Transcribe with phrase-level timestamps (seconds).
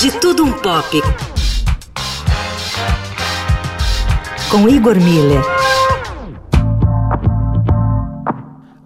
[0.00, 1.02] De Tudo Um Pop.
[4.50, 5.42] Com Igor Miller.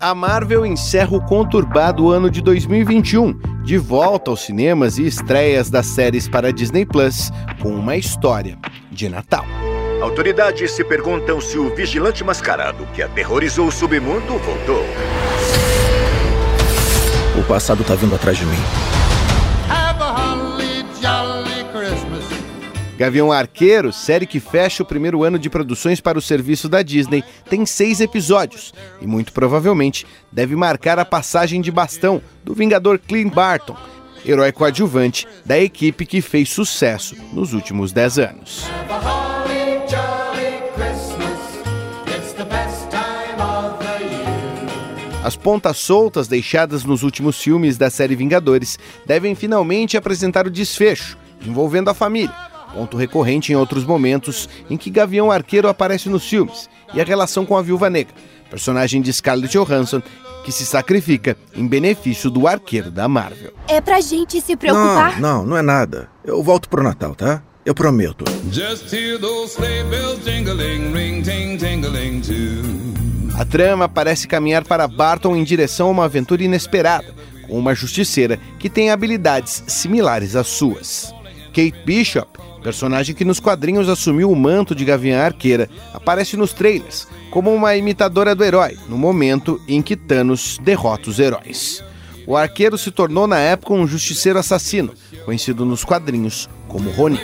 [0.00, 5.86] A Marvel encerra o conturbado ano de 2021, de volta aos cinemas e estreias das
[5.86, 7.30] séries para Disney Plus,
[7.62, 8.58] com uma história
[8.90, 9.44] de Natal.
[10.02, 14.84] Autoridades se perguntam se o vigilante mascarado que aterrorizou o submundo voltou.
[17.38, 19.03] O passado tá vindo atrás de mim.
[22.96, 27.24] Gavião Arqueiro, série que fecha o primeiro ano de produções para o serviço da Disney,
[27.50, 33.34] tem seis episódios e muito provavelmente deve marcar a passagem de bastão do Vingador Clint
[33.34, 33.76] Barton,
[34.24, 38.64] herói coadjuvante da equipe que fez sucesso nos últimos dez anos.
[45.24, 51.16] As pontas soltas deixadas nos últimos filmes da série Vingadores devem finalmente apresentar o desfecho,
[51.46, 52.34] envolvendo a família,
[52.74, 57.46] ponto recorrente em outros momentos em que Gavião Arqueiro aparece nos filmes, e a relação
[57.46, 58.14] com a Viúva Negra,
[58.50, 60.02] personagem de Scarlett Johansson,
[60.44, 63.52] que se sacrifica em benefício do arqueiro da Marvel.
[63.66, 65.18] É pra gente se preocupar?
[65.20, 66.10] Não, não, não é nada.
[66.22, 67.42] Eu volto pro Natal, tá?
[67.64, 68.24] Eu prometo.
[73.38, 77.14] A trama parece caminhar para Barton em direção a uma aventura inesperada,
[77.48, 81.14] com uma justiceira que tem habilidades similares às suas.
[81.54, 87.06] Kate Bishop, personagem que nos quadrinhos assumiu o manto de Gavião Arqueira, aparece nos trailers
[87.30, 91.84] como uma imitadora do herói, no momento em que Thanos derrota os heróis.
[92.26, 94.92] O arqueiro se tornou na época um justiceiro assassino,
[95.24, 97.20] conhecido nos quadrinhos como Ronin.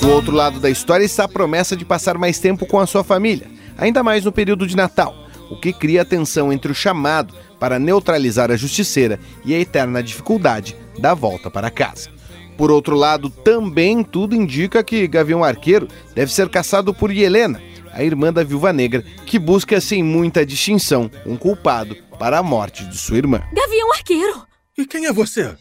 [0.00, 3.04] Do outro lado da história está a promessa de passar mais tempo com a sua
[3.04, 3.46] família,
[3.76, 8.50] ainda mais no período de Natal, o que cria tensão entre o chamado para neutralizar
[8.50, 12.10] a justiceira e a eterna dificuldade da volta para casa.
[12.56, 17.60] Por outro lado, também tudo indica que Gavião Arqueiro deve ser caçado por Helena,
[17.92, 22.84] a irmã da Viúva Negra, que busca sem muita distinção um culpado para a morte
[22.86, 23.42] de sua irmã.
[23.52, 24.46] Gavião Arqueiro!
[24.76, 25.54] E quem é você?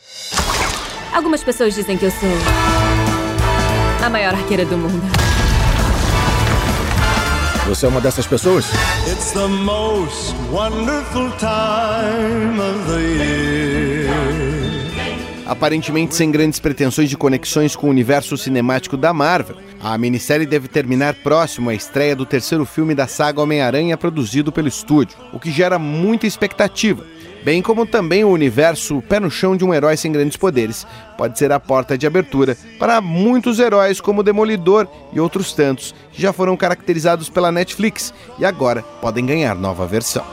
[1.14, 2.30] Algumas pessoas dizem que eu sou
[4.04, 5.02] a maior arqueira do mundo.
[7.68, 8.66] Você é uma dessas pessoas?
[9.12, 14.46] It's the most wonderful time of the year.
[15.48, 20.68] Aparentemente sem grandes pretensões de conexões com o universo cinemático da Marvel, a minissérie deve
[20.68, 25.52] terminar próximo à estreia do terceiro filme da saga Homem-Aranha produzido pelo estúdio, o que
[25.52, 27.04] gera muita expectativa,
[27.46, 30.86] bem como também o universo pé no chão de um herói sem grandes poderes
[31.16, 36.20] pode ser a porta de abertura para muitos heróis como Demolidor e outros tantos que
[36.20, 40.26] já foram caracterizados pela Netflix e agora podem ganhar nova versão.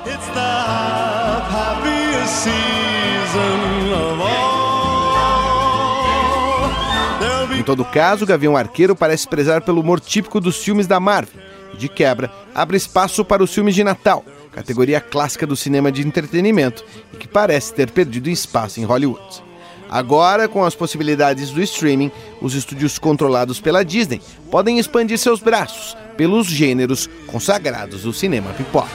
[7.58, 11.40] Em todo caso, o Gavião Arqueiro parece prezar pelo humor típico dos filmes da Marvel.
[11.74, 16.84] De quebra, abre espaço para os filmes de Natal, categoria clássica do cinema de entretenimento
[17.12, 19.42] e que parece ter perdido espaço em Hollywood.
[19.90, 25.94] Agora, com as possibilidades do streaming, os estúdios controlados pela Disney podem expandir seus braços
[26.16, 28.88] pelos gêneros consagrados do cinema pipoca.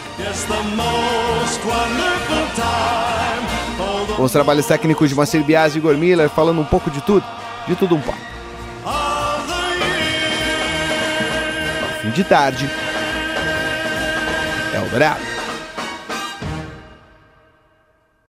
[4.15, 7.25] Com os trabalhos técnicos de Marcel Biasi e Igor Miller falando um pouco de tudo,
[7.67, 8.19] de tudo um pouco.
[12.01, 12.67] Fim de tarde.
[14.73, 15.36] Eldorado.